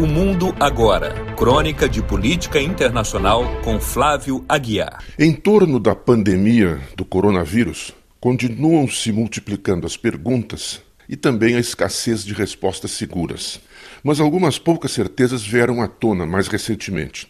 [0.00, 1.12] O Mundo Agora.
[1.34, 5.02] Crônica de Política Internacional com Flávio Aguiar.
[5.18, 12.24] Em torno da pandemia do coronavírus, continuam se multiplicando as perguntas e também a escassez
[12.24, 13.60] de respostas seguras.
[14.00, 17.26] Mas algumas poucas certezas vieram à tona mais recentemente.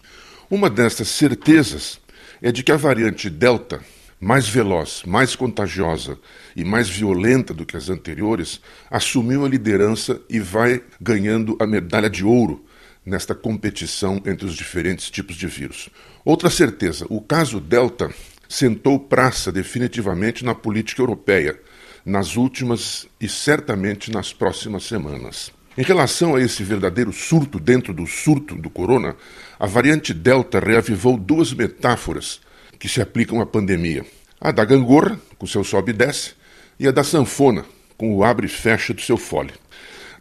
[0.50, 1.98] Uma dessas certezas
[2.42, 3.80] é de que a variante Delta
[4.20, 6.18] mais veloz, mais contagiosa
[6.56, 8.60] e mais violenta do que as anteriores,
[8.90, 12.64] assumiu a liderança e vai ganhando a medalha de ouro
[13.06, 15.88] nesta competição entre os diferentes tipos de vírus.
[16.24, 18.10] Outra certeza: o caso Delta
[18.48, 21.58] sentou praça definitivamente na política europeia,
[22.04, 25.52] nas últimas e certamente nas próximas semanas.
[25.76, 29.14] Em relação a esse verdadeiro surto dentro do surto do corona,
[29.60, 32.40] a variante Delta reavivou duas metáforas
[32.78, 34.04] que se aplicam à pandemia.
[34.40, 36.32] A da gangorra, com seu sobe e desce,
[36.78, 37.64] e a da sanfona,
[37.96, 39.52] com o abre e fecha do seu fole.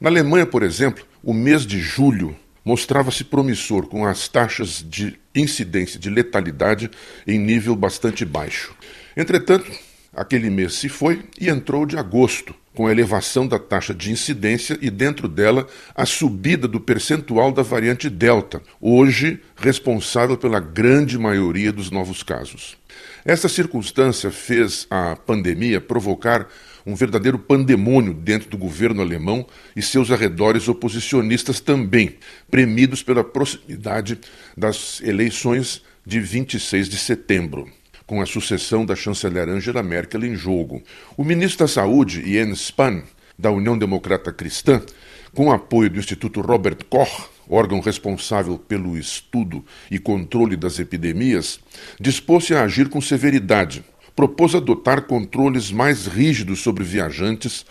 [0.02, 2.36] Na Alemanha, por exemplo, o mês de julho
[2.66, 6.92] mostrava-se promissor, com as taxas de incidência de letalidade
[7.26, 8.76] em nível bastante baixo.
[9.16, 9.72] Entretanto,
[10.18, 14.78] aquele mês se foi e entrou de agosto, com a elevação da taxa de incidência
[14.82, 15.66] e, dentro dela,
[15.96, 22.78] a subida do percentual da variante Delta, hoje responsável pela grande maioria dos novos casos.
[23.26, 26.48] Essa circunstância fez a pandemia provocar
[26.86, 29.46] um verdadeiro pandemônio dentro do governo alemão
[29.76, 32.16] e seus arredores oposicionistas também,
[32.50, 34.20] premidos pela proximidade
[34.56, 37.68] das eleições de 26 de setembro
[38.08, 40.82] com a sucessão da chanceler Angela Merkel em jogo.
[41.18, 43.04] O ministro da Saúde, Jens Spahn,
[43.38, 44.82] da União Democrata Cristã,
[45.36, 51.60] com apoio do Instituto Robert Koch, órgão responsável pelo estudo e controle das epidemias,
[52.00, 53.84] dispôs-se a agir com severidade.
[54.16, 57.66] Propôs adotar controles mais rígidos sobre viajantes,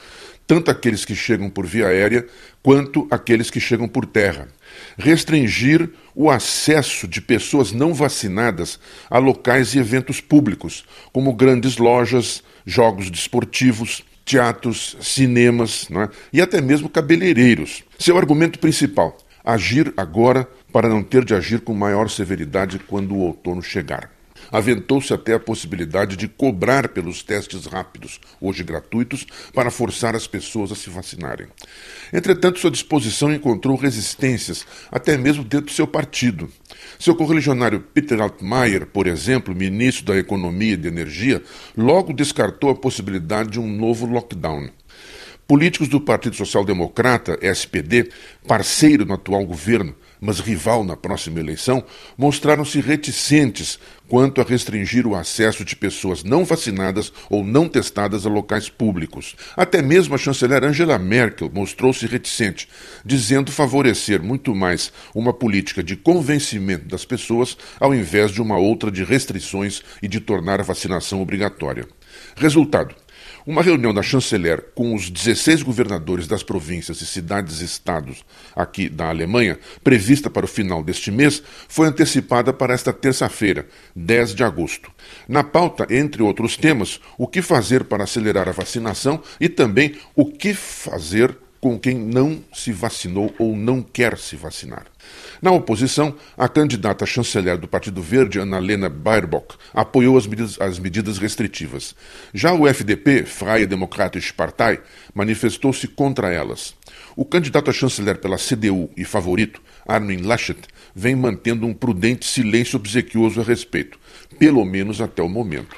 [0.46, 2.26] tanto aqueles que chegam por via aérea
[2.62, 4.48] quanto aqueles que chegam por terra.
[4.96, 8.78] Restringir o acesso de pessoas não vacinadas
[9.10, 16.08] a locais e eventos públicos, como grandes lojas, jogos desportivos, teatros, cinemas é?
[16.32, 17.84] e até mesmo cabeleireiros.
[17.98, 23.20] Seu argumento principal: agir agora para não ter de agir com maior severidade quando o
[23.20, 24.15] outono chegar.
[24.50, 30.72] Aventou-se até a possibilidade de cobrar pelos testes rápidos, hoje gratuitos, para forçar as pessoas
[30.72, 31.46] a se vacinarem.
[32.12, 36.50] Entretanto, sua disposição encontrou resistências, até mesmo dentro do seu partido.
[36.98, 41.42] Seu correligionário Peter Altmaier, por exemplo, ministro da Economia e de Energia,
[41.76, 44.68] logo descartou a possibilidade de um novo lockdown.
[45.46, 48.10] Políticos do Partido Social Democrata, SPD,
[48.48, 51.84] parceiro no atual governo, mas rival na próxima eleição,
[52.16, 53.78] mostraram-se reticentes
[54.08, 59.34] quanto a restringir o acesso de pessoas não vacinadas ou não testadas a locais públicos.
[59.56, 62.68] Até mesmo a chanceler Angela Merkel mostrou-se reticente,
[63.04, 68.90] dizendo favorecer muito mais uma política de convencimento das pessoas ao invés de uma outra
[68.90, 71.86] de restrições e de tornar a vacinação obrigatória.
[72.36, 72.94] Resultado:
[73.46, 79.58] uma reunião da chanceler com os 16 governadores das províncias e cidades-estados aqui da Alemanha,
[79.82, 84.90] prevista para o final deste mês, foi antecipada para esta terça-feira, 10 de agosto.
[85.28, 90.26] Na pauta, entre outros temas, o que fazer para acelerar a vacinação e também o
[90.26, 91.36] que fazer
[91.66, 94.86] com quem não se vacinou ou não quer se vacinar.
[95.42, 101.18] Na oposição, a candidata chanceler do Partido Verde, Annalena Baerbock, apoiou as medidas, as medidas
[101.18, 101.92] restritivas.
[102.32, 104.78] Já o FDP, Freie Demokratische Partei,
[105.12, 106.72] manifestou-se contra elas.
[107.16, 110.60] O candidato a chanceler pela CDU e favorito, Armin Laschet,
[110.94, 113.98] vem mantendo um prudente silêncio obsequioso a respeito,
[114.38, 115.74] pelo menos até o momento.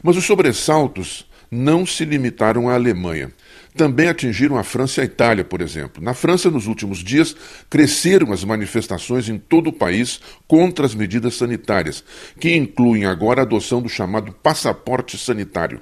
[0.00, 3.30] Mas os sobressaltos não se limitaram à Alemanha.
[3.76, 6.02] Também atingiram a França e a Itália, por exemplo.
[6.02, 7.34] Na França, nos últimos dias,
[7.68, 12.04] cresceram as manifestações em todo o país contra as medidas sanitárias,
[12.38, 15.80] que incluem agora a adoção do chamado passaporte sanitário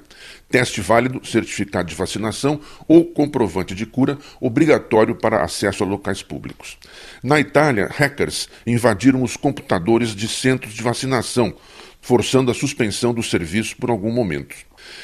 [0.53, 6.77] teste válido, certificado de vacinação ou comprovante de cura obrigatório para acesso a locais públicos.
[7.23, 11.55] Na Itália, hackers invadiram os computadores de centros de vacinação,
[12.03, 14.53] forçando a suspensão do serviço por algum momento.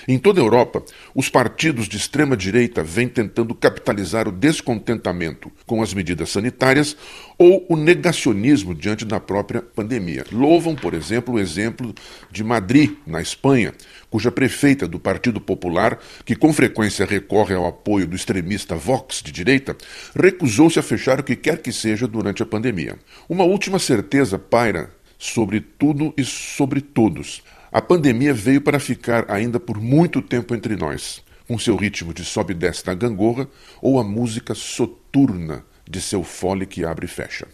[0.05, 0.83] Em toda a Europa,
[1.15, 6.97] os partidos de extrema-direita vêm tentando capitalizar o descontentamento com as medidas sanitárias
[7.37, 10.25] ou o negacionismo diante da própria pandemia.
[10.29, 11.95] Louvam, por exemplo, o exemplo
[12.29, 13.73] de Madrid, na Espanha,
[14.09, 19.31] cuja prefeita do Partido Popular, que com frequência recorre ao apoio do extremista Vox de
[19.31, 19.77] direita,
[20.13, 22.97] recusou-se a fechar o que quer que seja durante a pandemia.
[23.29, 27.43] Uma última certeza paira sobre tudo e sobre todos.
[27.71, 32.23] A pandemia veio para ficar ainda por muito tempo entre nós, com seu ritmo de
[32.23, 33.47] sobe e desce da gangorra
[33.81, 37.47] ou a música soturna de seu fole que abre e fecha.